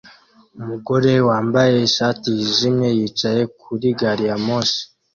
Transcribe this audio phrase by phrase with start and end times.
[0.59, 4.75] Umugore wambaye ishati yijimye yicaye kuri gari ya mosh